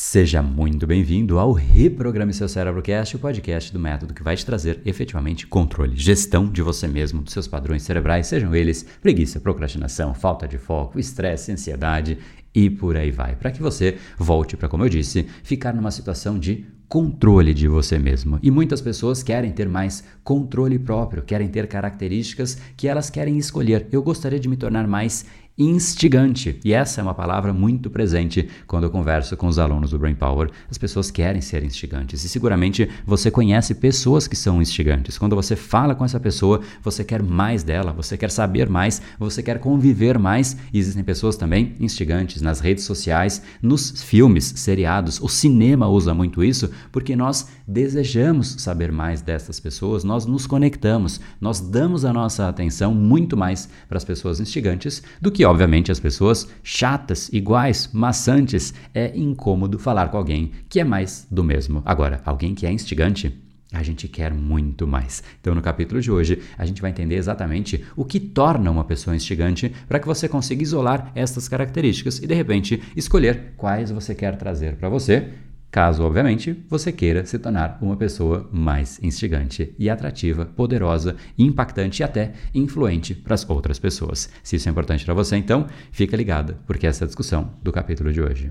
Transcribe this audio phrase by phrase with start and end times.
[0.00, 4.46] Seja muito bem-vindo ao Reprograme Seu Cérebro Cast, o podcast do método que vai te
[4.46, 10.14] trazer efetivamente controle, gestão de você mesmo, dos seus padrões cerebrais, sejam eles preguiça, procrastinação,
[10.14, 12.16] falta de foco, estresse, ansiedade
[12.54, 16.38] e por aí vai, para que você volte para, como eu disse, ficar numa situação
[16.38, 18.38] de controle de você mesmo.
[18.40, 23.88] E muitas pessoas querem ter mais controle próprio, querem ter características que elas querem escolher.
[23.90, 25.26] Eu gostaria de me tornar mais
[25.58, 26.60] instigante.
[26.64, 30.14] E essa é uma palavra muito presente quando eu converso com os alunos do Brain
[30.14, 30.50] Power.
[30.70, 35.18] As pessoas querem ser instigantes e seguramente você conhece pessoas que são instigantes.
[35.18, 39.42] Quando você fala com essa pessoa, você quer mais dela, você quer saber mais, você
[39.42, 40.56] quer conviver mais.
[40.72, 45.20] E existem pessoas também instigantes nas redes sociais, nos filmes, seriados.
[45.20, 51.20] O cinema usa muito isso porque nós desejamos saber mais dessas pessoas, nós nos conectamos,
[51.40, 55.98] nós damos a nossa atenção muito mais para as pessoas instigantes do que obviamente, as
[56.00, 61.82] pessoas chatas, iguais, maçantes, é incômodo falar com alguém que é mais do mesmo.
[61.84, 63.34] Agora, alguém que é instigante,
[63.72, 65.22] a gente quer muito mais.
[65.40, 69.14] Então, no capítulo de hoje, a gente vai entender exatamente o que torna uma pessoa
[69.14, 74.36] instigante para que você consiga isolar essas características e, de repente, escolher quais você quer
[74.36, 75.28] trazer para você
[75.70, 82.04] Caso, obviamente, você queira se tornar uma pessoa mais instigante e atrativa, poderosa, impactante e
[82.04, 84.30] até influente para as outras pessoas.
[84.42, 87.70] Se isso é importante para você, então fica ligado, porque essa é a discussão do
[87.70, 88.50] capítulo de hoje.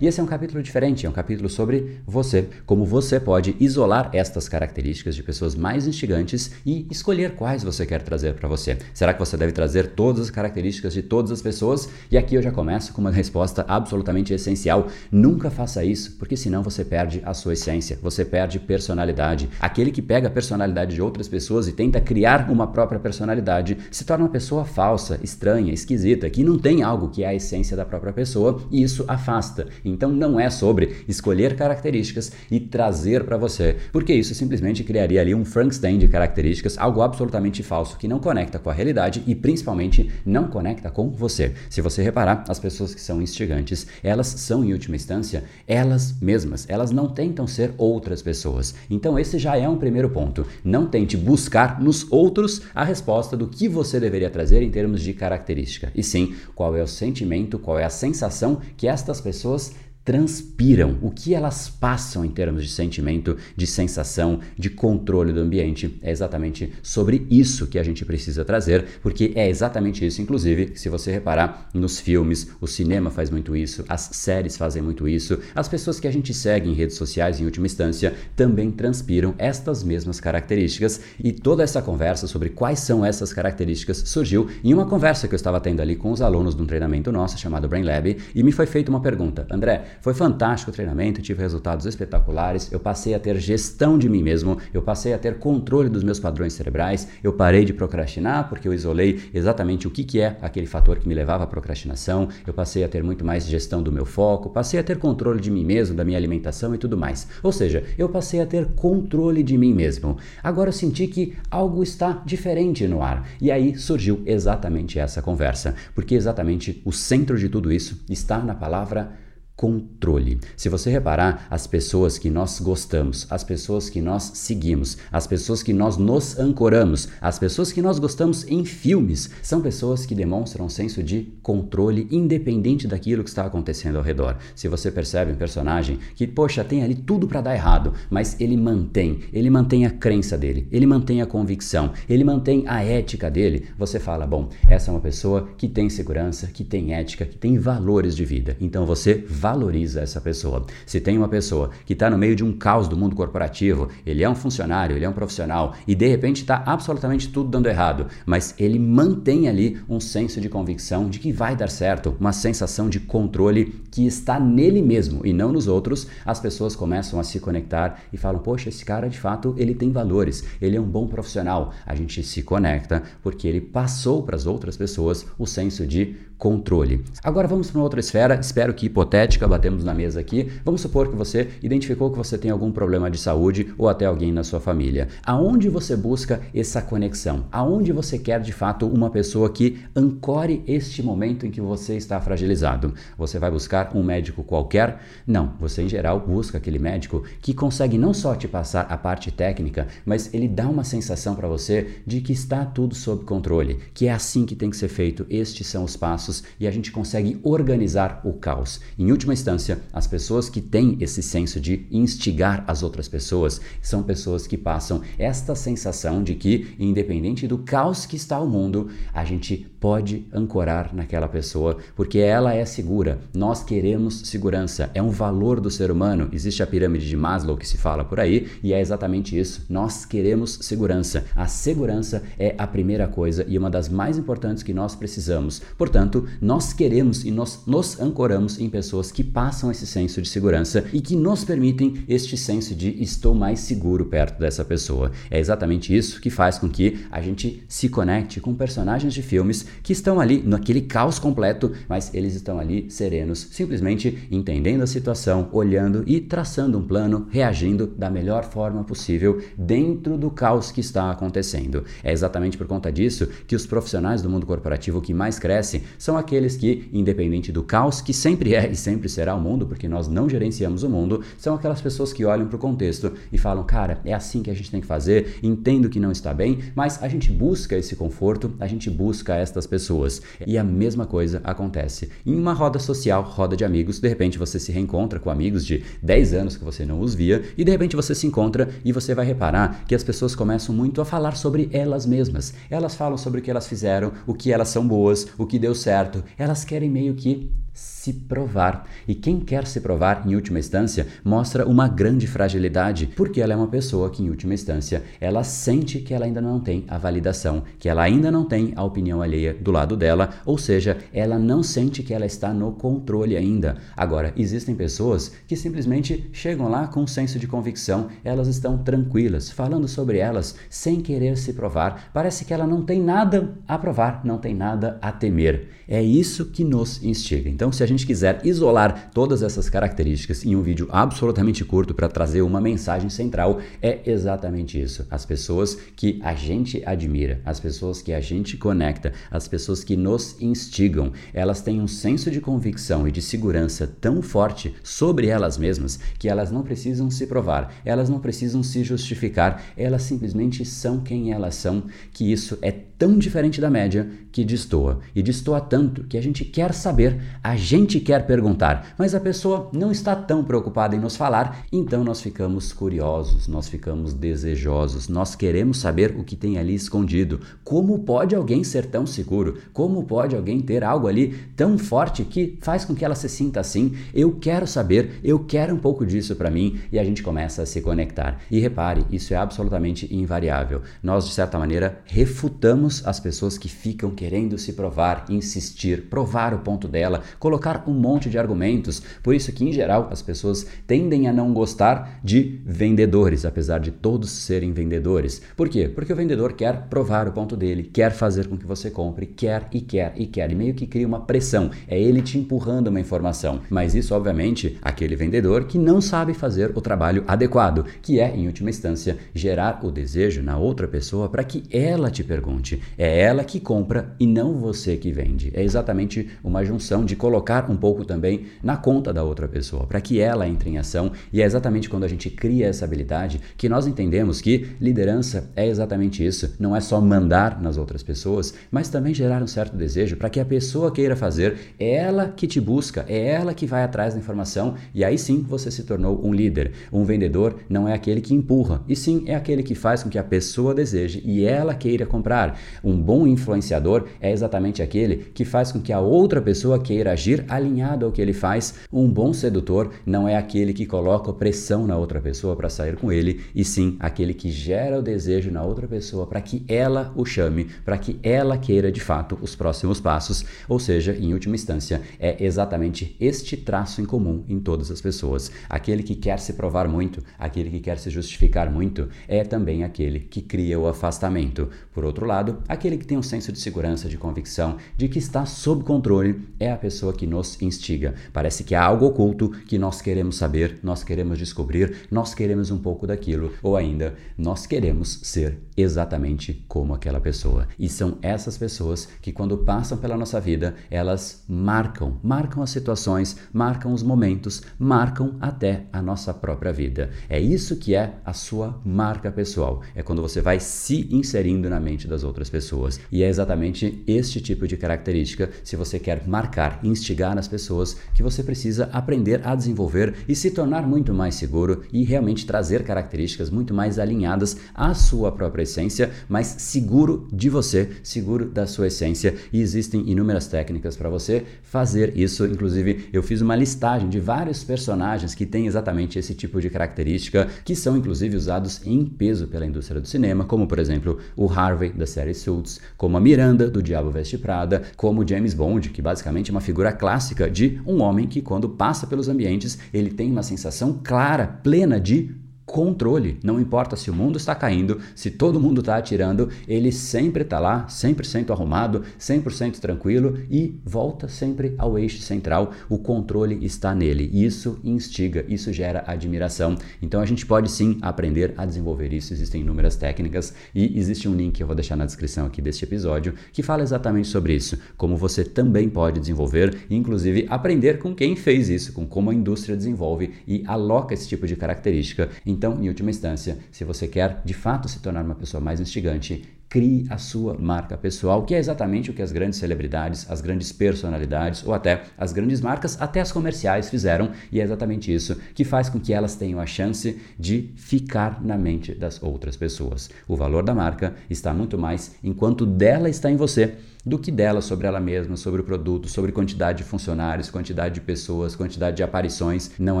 [0.00, 4.10] E esse é um capítulo diferente, é um capítulo sobre você, como você pode isolar
[4.12, 8.76] estas características de pessoas mais instigantes e escolher quais você quer trazer para você.
[8.92, 11.88] Será que você deve trazer todas as características de todas as pessoas?
[12.10, 14.88] E aqui eu já começo com uma resposta absolutamente essencial.
[15.10, 19.48] Nunca faça isso, porque senão você perde a sua essência, você perde personalidade.
[19.60, 24.04] Aquele que pega a personalidade de outras pessoas e tenta criar uma própria personalidade se
[24.04, 27.84] torna uma pessoa falsa, estranha, esquisita, que não tem algo que é a essência da
[27.84, 29.66] própria pessoa e isso afasta.
[29.84, 35.34] Então não é sobre escolher características e trazer para você, porque isso simplesmente criaria ali
[35.34, 40.10] um Frankenstein de características, algo absolutamente falso que não conecta com a realidade e principalmente
[40.24, 41.52] não conecta com você.
[41.68, 46.66] Se você reparar, as pessoas que são instigantes, elas são em última instância elas mesmas,
[46.68, 48.74] elas não tentam ser outras pessoas.
[48.88, 50.46] Então esse já é um primeiro ponto.
[50.64, 55.12] Não tente buscar nos outros a resposta do que você deveria trazer em termos de
[55.12, 59.73] característica, e sim qual é o sentimento, qual é a sensação que estas pessoas
[60.04, 65.98] transpiram, o que elas passam em termos de sentimento, de sensação, de controle do ambiente.
[66.02, 70.90] É exatamente sobre isso que a gente precisa trazer, porque é exatamente isso, inclusive, se
[70.90, 75.68] você reparar nos filmes, o cinema faz muito isso, as séries fazem muito isso, as
[75.68, 80.20] pessoas que a gente segue em redes sociais, em última instância, também transpiram estas mesmas
[80.20, 81.00] características.
[81.18, 85.36] E toda essa conversa sobre quais são essas características surgiu em uma conversa que eu
[85.36, 88.52] estava tendo ali com os alunos de um treinamento nosso chamado Brain Lab, e me
[88.52, 92.70] foi feita uma pergunta: André, foi fantástico o treinamento, tive resultados espetaculares.
[92.70, 96.20] Eu passei a ter gestão de mim mesmo, eu passei a ter controle dos meus
[96.20, 100.66] padrões cerebrais, eu parei de procrastinar porque eu isolei exatamente o que, que é aquele
[100.66, 104.04] fator que me levava à procrastinação, eu passei a ter muito mais gestão do meu
[104.04, 107.26] foco, passei a ter controle de mim mesmo, da minha alimentação e tudo mais.
[107.42, 110.16] Ou seja, eu passei a ter controle de mim mesmo.
[110.42, 113.28] Agora eu senti que algo está diferente no ar.
[113.40, 118.54] E aí surgiu exatamente essa conversa, porque exatamente o centro de tudo isso está na
[118.54, 119.23] palavra
[119.56, 120.40] controle.
[120.56, 125.62] Se você reparar, as pessoas que nós gostamos, as pessoas que nós seguimos, as pessoas
[125.62, 130.66] que nós nos ancoramos, as pessoas que nós gostamos em filmes, são pessoas que demonstram
[130.66, 134.36] um senso de controle independente daquilo que está acontecendo ao redor.
[134.56, 138.56] Se você percebe um personagem que, poxa, tem ali tudo para dar errado, mas ele
[138.56, 143.66] mantém, ele mantém a crença dele, ele mantém a convicção, ele mantém a ética dele,
[143.78, 147.56] você fala, bom, essa é uma pessoa que tem segurança, que tem ética, que tem
[147.56, 148.56] valores de vida.
[148.60, 149.14] Então você
[149.44, 150.64] valoriza essa pessoa.
[150.86, 154.24] Se tem uma pessoa que está no meio de um caos do mundo corporativo, ele
[154.24, 158.06] é um funcionário, ele é um profissional e de repente está absolutamente tudo dando errado,
[158.24, 162.88] mas ele mantém ali um senso de convicção de que vai dar certo, uma sensação
[162.88, 167.38] de controle que está nele mesmo e não nos outros, as pessoas começam a se
[167.38, 171.06] conectar e falam: Poxa, esse cara de fato ele tem valores, ele é um bom
[171.06, 171.74] profissional.
[171.84, 177.02] A gente se conecta porque ele passou para as outras pessoas o senso de controle.
[177.22, 180.52] Agora vamos para uma outra esfera, espero que hipotética, batemos na mesa aqui.
[180.62, 184.30] Vamos supor que você identificou que você tem algum problema de saúde ou até alguém
[184.30, 185.08] na sua família.
[185.24, 187.46] Aonde você busca essa conexão?
[187.50, 192.20] Aonde você quer de fato uma pessoa que ancore este momento em que você está
[192.20, 192.92] fragilizado?
[193.16, 195.00] Você vai buscar um médico qualquer?
[195.26, 199.30] Não, você em geral busca aquele médico que consegue não só te passar a parte
[199.30, 204.08] técnica, mas ele dá uma sensação para você de que está tudo sob controle, que
[204.08, 207.38] é assim que tem que ser feito, estes são os passos e a gente consegue
[207.42, 208.80] organizar o caos.
[208.98, 214.02] Em última instância, as pessoas que têm esse senso de instigar as outras pessoas são
[214.02, 219.24] pessoas que passam esta sensação de que, independente do caos que está o mundo, a
[219.24, 223.18] gente pode ancorar naquela pessoa porque ela é segura.
[223.34, 226.30] Nós queremos segurança, é um valor do ser humano.
[226.32, 229.66] Existe a pirâmide de Maslow que se fala por aí e é exatamente isso.
[229.68, 231.26] Nós queremos segurança.
[231.36, 235.60] A segurança é a primeira coisa e uma das mais importantes que nós precisamos.
[235.76, 240.82] Portanto, nós queremos e nós nos ancoramos em pessoas que passam esse senso de segurança
[240.94, 245.12] e que nos permitem este senso de estou mais seguro perto dessa pessoa.
[245.30, 249.73] É exatamente isso que faz com que a gente se conecte com personagens de filmes
[249.82, 255.48] que estão ali naquele caos completo, mas eles estão ali serenos, simplesmente entendendo a situação,
[255.52, 261.10] olhando e traçando um plano, reagindo da melhor forma possível dentro do caos que está
[261.10, 261.84] acontecendo.
[262.02, 266.16] É exatamente por conta disso que os profissionais do mundo corporativo que mais crescem são
[266.16, 270.08] aqueles que, independente do caos, que sempre é e sempre será o mundo, porque nós
[270.08, 274.00] não gerenciamos o mundo, são aquelas pessoas que olham para o contexto e falam, cara,
[274.04, 277.08] é assim que a gente tem que fazer, entendo que não está bem, mas a
[277.08, 280.22] gente busca esse conforto, a gente busca estas pessoas.
[280.46, 284.58] E a mesma coisa acontece em uma roda social, roda de amigos, de repente você
[284.58, 287.96] se reencontra com amigos de 10 anos que você não os via e de repente
[287.96, 291.68] você se encontra e você vai reparar que as pessoas começam muito a falar sobre
[291.72, 292.54] elas mesmas.
[292.70, 295.74] Elas falam sobre o que elas fizeram, o que elas são boas, o que deu
[295.74, 296.22] certo.
[296.38, 298.86] Elas querem meio que se provar.
[299.08, 303.56] E quem quer se provar, em última instância, mostra uma grande fragilidade, porque ela é
[303.56, 307.64] uma pessoa que, em última instância, ela sente que ela ainda não tem a validação,
[307.78, 311.62] que ela ainda não tem a opinião alheia do lado dela, ou seja, ela não
[311.62, 313.76] sente que ela está no controle ainda.
[313.96, 319.50] Agora, existem pessoas que simplesmente chegam lá com um senso de convicção, elas estão tranquilas,
[319.50, 322.10] falando sobre elas sem querer se provar.
[322.12, 325.68] Parece que ela não tem nada a provar, não tem nada a temer.
[325.88, 327.48] É isso que nos instiga.
[327.48, 332.08] Então, se a gente quiser isolar todas essas características em um vídeo absolutamente curto para
[332.08, 335.06] trazer uma mensagem central, é exatamente isso.
[335.10, 339.96] As pessoas que a gente admira, as pessoas que a gente conecta, as pessoas que
[339.96, 345.58] nos instigam, elas têm um senso de convicção e de segurança tão forte sobre elas
[345.58, 351.00] mesmas que elas não precisam se provar, elas não precisam se justificar, elas simplesmente são
[351.00, 355.00] quem elas são, que isso é tão diferente da média que destoa.
[355.14, 359.70] E destoa tanto que a gente quer saber, a gente quer perguntar, mas a pessoa
[359.72, 365.34] não está tão preocupada em nos falar, então nós ficamos curiosos, nós ficamos desejosos, nós
[365.34, 367.40] queremos saber o que tem ali escondido.
[367.62, 369.58] Como pode alguém ser tão seguro?
[369.72, 373.60] Como pode alguém ter algo ali tão forte que faz com que ela se sinta
[373.60, 373.94] assim?
[374.12, 377.66] Eu quero saber, eu quero um pouco disso para mim e a gente começa a
[377.66, 378.40] se conectar.
[378.50, 380.82] E repare, isso é absolutamente invariável.
[381.02, 386.58] Nós, de certa maneira, refutamos as pessoas que ficam querendo se provar, insistir, provar o
[386.58, 389.02] ponto dela, colocar um monte de argumentos.
[389.22, 393.90] Por isso que, em geral, as pessoas tendem a não gostar de vendedores, apesar de
[393.90, 395.42] todos serem vendedores.
[395.54, 395.86] Por quê?
[395.86, 399.68] Porque o vendedor quer provar o ponto dele, quer fazer com que você compre, quer
[399.70, 401.70] e quer e quer, e meio que cria uma pressão.
[401.86, 403.60] É ele te empurrando uma informação.
[403.68, 408.46] Mas isso, obviamente, aquele vendedor que não sabe fazer o trabalho adequado, que é, em
[408.46, 412.80] última instância, gerar o desejo na outra pessoa para que ela te pergunte.
[412.96, 415.52] É ela que compra e não você que vende.
[415.52, 417.33] É exatamente uma junção de colocar
[417.70, 421.12] um pouco também na conta da outra pessoa, para que ela entre em ação.
[421.32, 425.66] E é exatamente quando a gente cria essa habilidade que nós entendemos que liderança é
[425.66, 426.54] exatamente isso.
[426.58, 430.40] Não é só mandar nas outras pessoas, mas também gerar um certo desejo para que
[430.40, 431.56] a pessoa queira fazer.
[431.78, 435.42] É ela que te busca, é ela que vai atrás da informação e aí sim
[435.42, 436.72] você se tornou um líder.
[436.92, 440.18] Um vendedor não é aquele que empurra, e sim é aquele que faz com que
[440.18, 442.58] a pessoa deseje e ela queira comprar.
[442.82, 447.23] Um bom influenciador é exatamente aquele que faz com que a outra pessoa queira agir
[447.24, 448.74] agir alinhado ao que ele faz.
[448.92, 453.10] Um bom sedutor não é aquele que coloca pressão na outra pessoa para sair com
[453.10, 457.24] ele, e sim aquele que gera o desejo na outra pessoa para que ela o
[457.24, 460.44] chame, para que ela queira de fato os próximos passos.
[460.68, 465.50] Ou seja, em última instância, é exatamente este traço em comum em todas as pessoas.
[465.68, 470.20] Aquele que quer se provar muito, aquele que quer se justificar muito, é também aquele
[470.20, 471.70] que cria o afastamento.
[471.92, 475.46] Por outro lado, aquele que tem um senso de segurança, de convicção, de que está
[475.46, 478.14] sob controle, é a pessoa que nos instiga.
[478.32, 482.78] Parece que há algo oculto que nós queremos saber, nós queremos descobrir, nós queremos um
[482.78, 487.68] pouco daquilo, ou ainda, nós queremos ser exatamente como aquela pessoa.
[487.78, 493.36] E são essas pessoas que, quando passam pela nossa vida, elas marcam, marcam as situações,
[493.52, 497.10] marcam os momentos, marcam até a nossa própria vida.
[497.28, 499.82] É isso que é a sua marca pessoal.
[499.94, 503.00] É quando você vai se inserindo na mente das outras pessoas.
[503.10, 508.22] E é exatamente este tipo de característica, se você quer marcar, instigar nas pessoas, que
[508.22, 513.50] você precisa aprender a desenvolver e se tornar muito mais seguro e realmente trazer características
[513.50, 519.34] muito mais alinhadas à sua própria essência, mas seguro de você, seguro da sua essência.
[519.52, 522.46] E existem inúmeras técnicas para você fazer isso.
[522.46, 527.48] Inclusive, eu fiz uma listagem de vários personagens que têm exatamente esse tipo de característica,
[527.64, 531.92] que são inclusive usados em peso pela indústria do cinema, como por exemplo o Harvey
[531.92, 536.50] da série Suits, como a Miranda do Diabo Veste Prada, como James Bond, que basicamente
[536.50, 540.42] é uma figura clássica de um homem que quando passa pelos ambientes, ele tem uma
[540.42, 542.34] sensação clara, plena de
[542.66, 543.38] controle.
[543.42, 547.58] Não importa se o mundo está caindo, se todo mundo está atirando, ele sempre está
[547.58, 552.72] lá, 100% arrumado, 100% tranquilo e volta sempre ao eixo central.
[552.88, 554.30] O controle está nele.
[554.32, 556.76] Isso instiga, isso gera admiração.
[557.00, 559.32] Então a gente pode sim aprender a desenvolver isso.
[559.32, 562.84] Existem inúmeras técnicas e existe um link que eu vou deixar na descrição aqui deste
[562.84, 568.34] episódio que fala exatamente sobre isso, como você também pode desenvolver, inclusive aprender com quem
[568.34, 572.88] fez isso, com como a indústria desenvolve e aloca esse tipo de característica então, em
[572.88, 577.18] última instância, se você quer de fato se tornar uma pessoa mais instigante, crie a
[577.18, 581.72] sua marca pessoal, que é exatamente o que as grandes celebridades, as grandes personalidades ou
[581.72, 586.00] até as grandes marcas, até as comerciais fizeram, e é exatamente isso que faz com
[586.00, 590.10] que elas tenham a chance de ficar na mente das outras pessoas.
[590.26, 594.60] O valor da marca está muito mais enquanto dela está em você do que dela
[594.60, 599.02] sobre ela mesma, sobre o produto, sobre quantidade de funcionários, quantidade de pessoas, quantidade de
[599.02, 599.70] aparições.
[599.78, 600.00] Não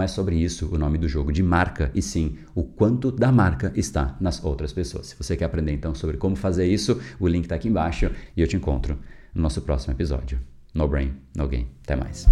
[0.00, 3.72] é sobre isso o nome do jogo de marca, e sim o quanto da marca
[3.74, 5.06] está nas outras pessoas.
[5.06, 8.40] Se você quer aprender então sobre como fazer isso, o link está aqui embaixo e
[8.40, 8.98] eu te encontro
[9.34, 10.40] no nosso próximo episódio.
[10.74, 11.68] No Brain, No Game.
[11.82, 12.26] Até mais.